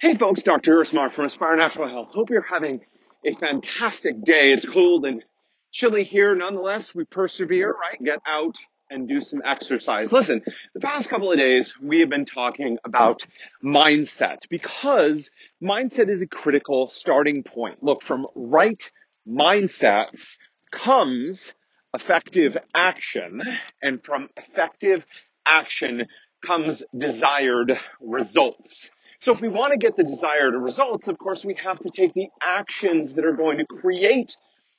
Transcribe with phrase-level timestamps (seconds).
[0.00, 0.78] Hey folks, Dr.
[0.78, 2.10] Ursmar from Aspire Natural Health.
[2.12, 2.82] Hope you're having
[3.26, 4.52] a fantastic day.
[4.52, 5.24] It's cold and
[5.72, 6.36] chilly here.
[6.36, 7.98] Nonetheless, we persevere, right?
[8.00, 8.58] Get out
[8.88, 10.12] and do some exercise.
[10.12, 10.42] Listen,
[10.72, 13.24] the past couple of days, we have been talking about
[13.60, 15.30] mindset because
[15.60, 17.82] mindset is a critical starting point.
[17.82, 18.80] Look, from right
[19.28, 20.36] mindsets
[20.70, 21.54] comes
[21.92, 23.42] effective action
[23.82, 25.04] and from effective
[25.44, 26.04] action
[26.46, 28.90] comes desired results.
[29.20, 32.14] So if we want to get the desired results, of course, we have to take
[32.14, 34.36] the actions that are going to create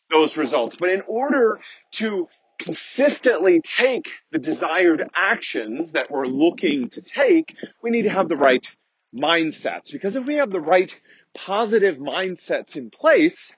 [0.09, 0.77] those results.
[0.79, 1.59] But in order
[1.93, 8.29] to consistently take the desired actions that we're looking to take, we need to have
[8.29, 8.65] the right
[9.13, 9.91] mindsets.
[9.91, 10.93] Because if we have the right
[11.33, 13.51] positive mindsets in place,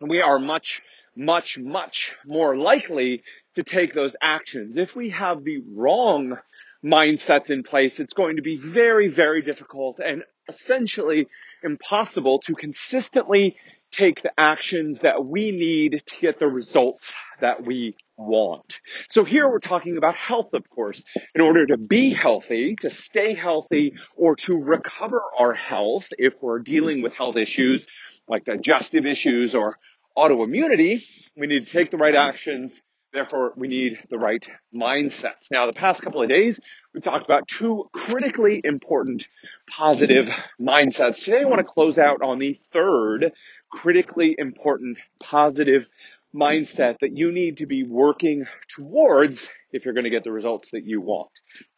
[0.00, 0.82] we are much,
[1.16, 3.22] much, much more likely
[3.54, 4.76] to take those actions.
[4.76, 6.38] If we have the wrong
[6.84, 11.28] mindsets in place, it's going to be very, very difficult and essentially
[11.62, 13.56] impossible to consistently
[13.92, 18.78] take the actions that we need to get the results that we want.
[19.08, 21.02] So here we're talking about health, of course.
[21.34, 26.60] In order to be healthy, to stay healthy, or to recover our health if we're
[26.60, 27.86] dealing with health issues
[28.28, 29.76] like digestive issues or
[30.16, 31.02] autoimmunity,
[31.36, 32.72] we need to take the right actions
[33.12, 35.50] Therefore, we need the right mindsets.
[35.50, 36.60] Now, the past couple of days,
[36.94, 39.26] we've talked about two critically important
[39.68, 40.28] positive
[40.60, 41.24] mindsets.
[41.24, 43.32] Today, I want to close out on the third
[43.70, 45.88] critically important positive
[46.34, 50.68] mindset that you need to be working towards if you're going to get the results
[50.72, 51.30] that you want.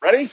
[0.03, 0.30] Ready?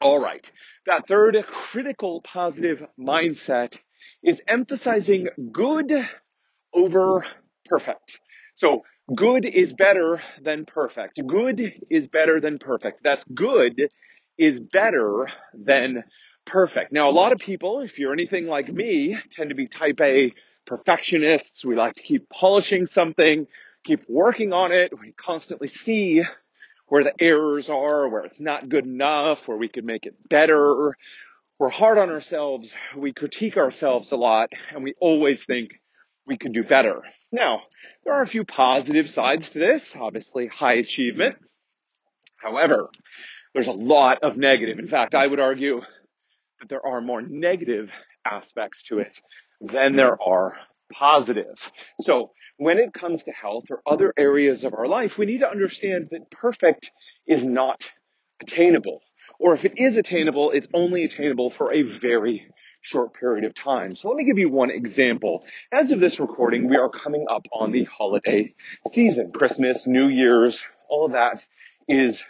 [0.00, 0.50] All right.
[0.86, 3.76] That third critical positive mindset
[4.22, 6.08] is emphasizing good
[6.72, 7.26] over
[7.66, 8.20] perfect.
[8.54, 8.82] So
[9.12, 11.20] good is better than perfect.
[11.26, 13.02] Good is better than perfect.
[13.02, 13.88] That's good
[14.38, 16.04] is better than
[16.44, 16.92] perfect.
[16.92, 20.32] Now, a lot of people, if you're anything like me, tend to be type A
[20.66, 21.64] perfectionists.
[21.64, 23.46] We like to keep polishing something,
[23.84, 24.98] keep working on it.
[24.98, 26.22] We constantly see
[26.86, 30.92] where the errors are, where it's not good enough, where we could make it better.
[31.58, 32.72] We're hard on ourselves.
[32.96, 35.80] We critique ourselves a lot and we always think
[36.26, 37.02] we can do better.
[37.32, 37.62] Now,
[38.04, 41.36] there are a few positive sides to this, obviously high achievement.
[42.36, 42.88] However,
[43.52, 44.78] there's a lot of negative.
[44.78, 45.80] In fact, I would argue
[46.60, 47.92] that there are more negative
[48.24, 49.20] aspects to it
[49.60, 50.56] than there are
[50.92, 51.70] positive.
[52.00, 55.50] So when it comes to health or other areas of our life, we need to
[55.50, 56.90] understand that perfect
[57.26, 57.82] is not
[58.40, 59.00] attainable.
[59.40, 62.46] Or if it is attainable, it's only attainable for a very
[62.84, 63.96] short period of time.
[63.96, 65.42] So let me give you one example.
[65.72, 68.54] As of this recording, we are coming up on the holiday
[68.92, 69.32] season.
[69.32, 71.44] Christmas, New Year's, all of that
[71.88, 72.22] is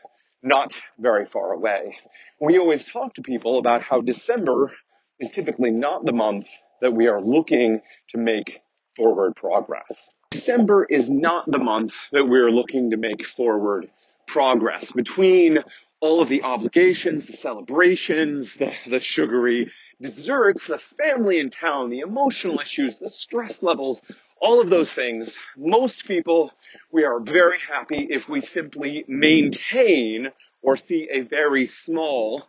[0.45, 1.99] not very far away.
[2.41, 4.71] We always talk to people about how December
[5.19, 6.47] is typically not the month
[6.81, 8.61] that we are looking to make
[8.97, 10.09] forward progress.
[10.31, 13.91] December is not the month that we're looking to make forward
[14.29, 14.93] progress.
[14.93, 15.59] Between
[16.05, 19.71] all of the obligations, the celebrations, the, the sugary
[20.03, 24.03] desserts, the family in town, the emotional issues, the stress levels,
[24.39, 26.53] all of those things, most people,
[26.93, 30.29] we are very happy if we simply maintain
[30.63, 32.45] or see a very small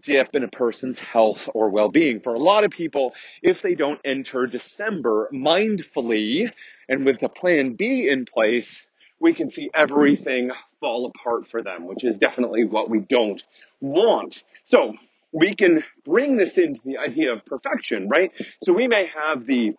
[0.00, 2.20] dip in a person's health or well-being.
[2.20, 6.52] For a lot of people, if they don't enter December mindfully
[6.88, 8.80] and with a plan B in place,
[9.22, 10.50] we can see everything
[10.80, 13.42] fall apart for them, which is definitely what we don't
[13.80, 14.42] want.
[14.64, 14.94] So
[15.32, 18.32] we can bring this into the idea of perfection, right?
[18.62, 19.74] So we may have the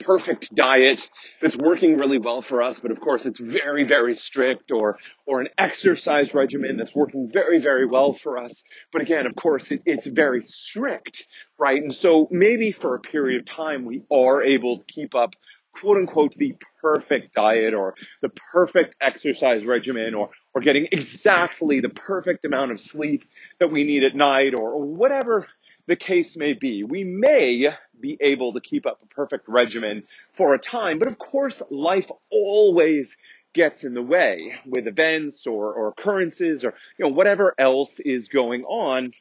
[0.00, 1.08] perfect diet
[1.40, 5.40] that's working really well for us, but of course it's very, very strict or, or
[5.40, 8.64] an exercise regimen that's working very, very well for us.
[8.90, 11.24] But again, of course it, it's very strict,
[11.58, 11.80] right?
[11.80, 15.36] And so maybe for a period of time we are able to keep up
[15.72, 21.88] quote unquote the perfect diet or the perfect exercise regimen or, or getting exactly the
[21.88, 23.24] perfect amount of sleep
[23.60, 25.46] that we need at night or, or whatever
[25.86, 26.84] the case may be.
[26.84, 27.68] We may
[28.00, 30.04] be able to keep up a perfect regimen
[30.34, 33.16] for a time, but of course life always
[33.52, 38.28] gets in the way with events or, or occurrences or, you know, whatever else is
[38.28, 39.12] going on.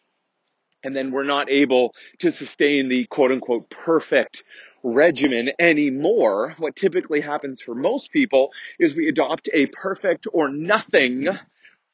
[0.83, 4.43] And then we're not able to sustain the quote unquote perfect
[4.83, 6.55] regimen anymore.
[6.57, 11.27] What typically happens for most people is we adopt a perfect or nothing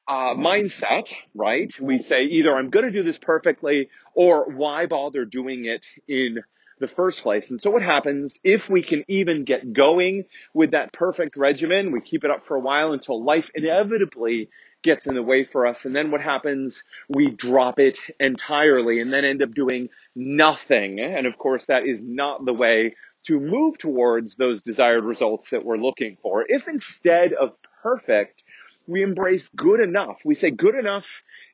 [0.08, 1.72] uh, mindset, right?
[1.82, 6.40] We say either I'm going to do this perfectly or why bother doing it in
[6.80, 7.50] the first place.
[7.50, 12.02] And so what happens if we can even get going with that perfect regimen, we
[12.02, 14.50] keep it up for a while until life inevitably
[14.84, 15.86] gets in the way for us.
[15.86, 16.84] And then what happens?
[17.10, 21.00] We drop it entirely and then end up doing nothing.
[21.00, 22.96] And of course, that is not the way
[23.26, 26.46] to move towards those desired results that we're looking for.
[26.48, 27.52] If instead of
[27.84, 28.42] perfect,
[28.88, 31.08] we embrace good enough, we say good enough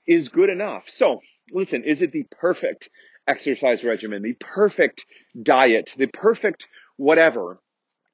[0.05, 0.87] is good enough.
[0.89, 1.21] So
[1.51, 2.89] listen, is it the perfect
[3.27, 5.05] exercise regimen, the perfect
[5.41, 6.67] diet, the perfect
[6.97, 7.59] whatever?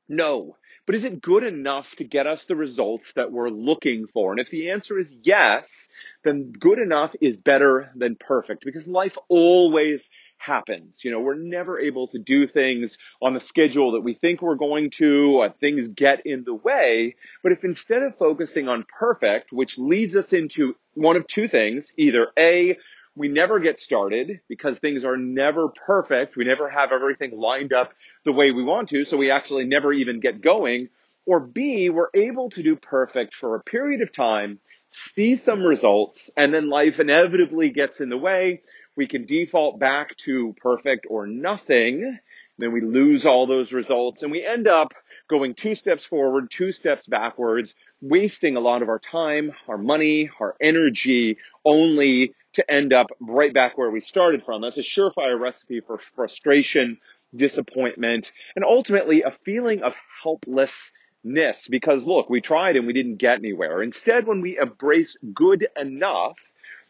[0.08, 0.56] No.
[0.90, 4.32] But is it good enough to get us the results that we're looking for?
[4.32, 5.88] And if the answer is yes,
[6.24, 10.10] then good enough is better than perfect because life always
[10.40, 11.02] happens.
[11.04, 14.56] You know, we're never able to do things on the schedule that we think we're
[14.56, 17.16] going to, things get in the way.
[17.44, 21.94] But if instead of focusing on perfect, which leads us into one of two things,
[21.98, 22.78] either A,
[23.16, 26.36] we never get started because things are never perfect.
[26.36, 29.06] We never have everything lined up the way we want to.
[29.06, 30.90] So we actually never even get going.
[31.26, 34.60] Or B, we're able to do perfect for a period of time,
[34.90, 38.62] see some results, and then life inevitably gets in the way.
[38.96, 42.20] We can default back to perfect or nothing.
[42.58, 44.94] Then we lose all those results and we end up
[45.30, 50.30] going two steps forward, two steps backwards, wasting a lot of our time, our money,
[50.40, 54.62] our energy only to end up right back where we started from.
[54.62, 56.98] That's a surefire recipe for frustration,
[57.36, 63.38] disappointment, and ultimately a feeling of helplessness because look, we tried and we didn't get
[63.38, 63.84] anywhere.
[63.84, 66.38] Instead, when we embrace good enough,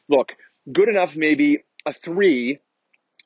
[0.07, 0.33] look,
[0.71, 2.59] good enough maybe a three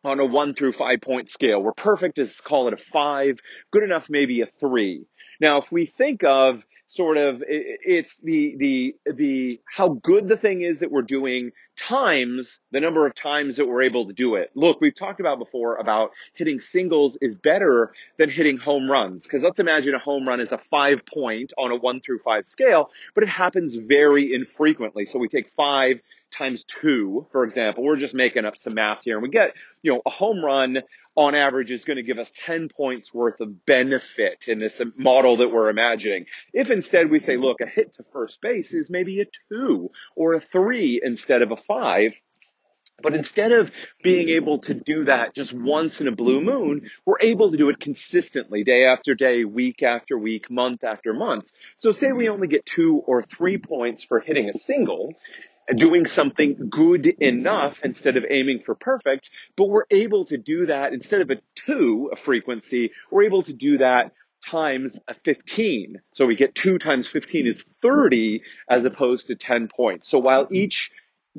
[0.03, 1.61] on a one through five point scale.
[1.61, 3.39] Where perfect is call it a five,
[3.71, 5.05] good enough maybe a three.
[5.39, 10.61] Now, if we think of sort of it's the the the how good the thing
[10.61, 14.51] is that we're doing times the number of times that we're able to do it.
[14.53, 19.41] Look, we've talked about before about hitting singles is better than hitting home runs because
[19.41, 22.91] let's imagine a home run is a 5 point on a 1 through 5 scale,
[23.15, 25.07] but it happens very infrequently.
[25.07, 25.99] So we take 5
[26.33, 27.83] times 2, for example.
[27.83, 30.77] We're just making up some math here and we get, you know, a home run
[31.15, 35.37] on average is going to give us 10 points worth of benefit in this model
[35.37, 36.25] that we're imagining.
[36.53, 40.33] If instead we say, look, a hit to first base is maybe a two or
[40.33, 42.13] a three instead of a five,
[43.01, 43.71] but instead of
[44.03, 47.69] being able to do that just once in a blue moon, we're able to do
[47.69, 51.45] it consistently, day after day, week after week, month after month.
[51.75, 55.13] So say we only get two or three points for hitting a single,
[55.75, 60.93] doing something good enough instead of aiming for perfect, but we're able to do that
[60.93, 64.11] instead of a two, a frequency, we're able to do that
[64.45, 66.01] times a 15.
[66.13, 70.09] So we get two times 15 is 30 as opposed to 10 points.
[70.09, 70.91] So while each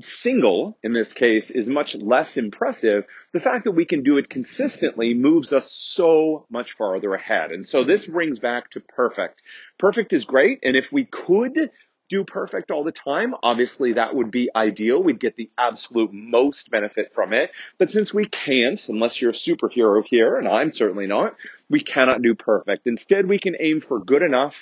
[0.02, 4.28] single in this case is much less impressive, the fact that we can do it
[4.28, 7.52] consistently moves us so much farther ahead.
[7.52, 9.40] And so this brings back to perfect.
[9.78, 10.60] Perfect is great.
[10.62, 11.70] And if we could
[12.10, 15.02] do perfect all the time, obviously that would be ideal.
[15.02, 17.50] We'd get the absolute most benefit from it.
[17.78, 21.34] But since we can't, unless you're a superhero here, and I'm certainly not,
[21.68, 22.86] we cannot do perfect.
[22.86, 24.54] Instead, we can aim for good enough.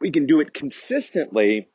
[0.00, 1.68] We can do it consistently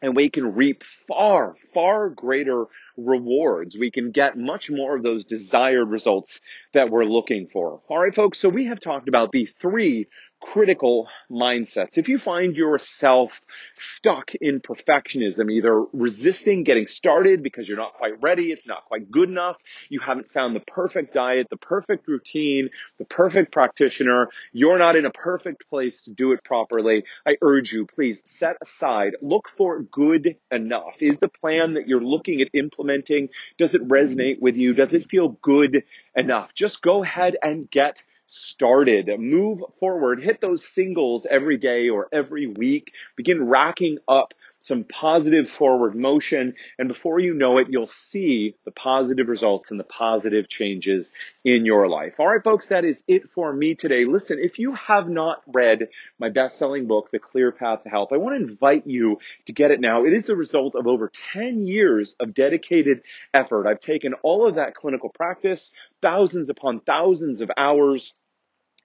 [0.00, 2.66] and we can reap far, far greater
[2.96, 3.76] rewards.
[3.76, 6.40] We can get much more of those desired results
[6.72, 7.80] that we're looking for.
[7.88, 8.38] All right, folks.
[8.38, 10.06] So we have talked about the three
[10.40, 11.98] critical mindsets.
[11.98, 13.40] If you find yourself
[13.76, 19.10] stuck in perfectionism, either resisting getting started because you're not quite ready, it's not quite
[19.10, 19.56] good enough,
[19.88, 25.06] you haven't found the perfect diet, the perfect routine, the perfect practitioner, you're not in
[25.06, 29.82] a perfect place to do it properly, I urge you, please set aside, look for
[29.82, 30.94] good enough.
[31.00, 33.28] Is the plan that you're looking at implementing,
[33.58, 34.74] does it resonate with you?
[34.74, 36.54] Does it feel good enough?
[36.54, 39.10] Just go ahead and get started.
[39.18, 45.50] Move forward, hit those singles every day or every week, begin racking up some positive
[45.50, 46.54] forward motion.
[46.78, 51.12] And before you know it, you'll see the positive results and the positive changes
[51.44, 52.14] in your life.
[52.18, 54.04] All right, folks, that is it for me today.
[54.04, 55.88] Listen, if you have not read
[56.18, 59.52] my best selling book, The Clear Path to Health, I want to invite you to
[59.52, 60.04] get it now.
[60.04, 63.66] It is the result of over 10 years of dedicated effort.
[63.66, 65.70] I've taken all of that clinical practice,
[66.02, 68.12] thousands upon thousands of hours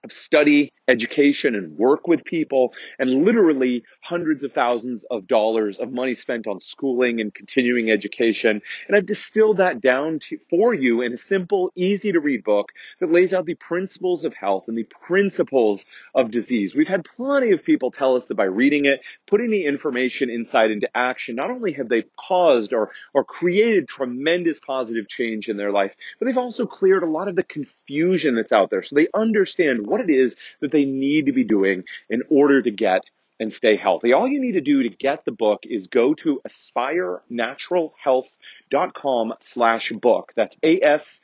[0.04, 5.90] of study, education, and work with people, and literally hundreds of thousands of dollars of
[5.90, 8.60] money spent on schooling and continuing education.
[8.86, 12.68] And I've distilled that down to, for you in a simple, easy to read book
[13.00, 15.84] that lays out the principles of health and the principles
[16.14, 16.74] of disease.
[16.74, 20.70] We've had plenty of people tell us that by reading it, putting the information inside
[20.70, 25.72] into action, not only have they caused or, or created tremendous positive change in their
[25.72, 28.82] life, but they've also cleared a lot of the confusion that's out there.
[28.82, 32.72] So they understand what it is that they need to be doing in order to
[32.72, 33.02] get
[33.38, 34.12] and stay healthy.
[34.12, 40.32] All you need to do to get the book is go to aspirenaturalhealth.com slash book.
[40.34, 41.22] That's A-S-P-I-R-E,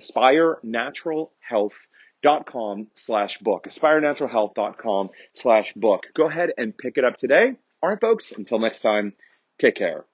[0.00, 3.68] aspirenaturalhealth.com slash book.
[3.68, 6.06] aspirenaturalhealth.com slash book.
[6.14, 7.52] Go ahead and pick it up today.
[7.82, 9.12] All right, folks, until next time,
[9.60, 10.06] take care.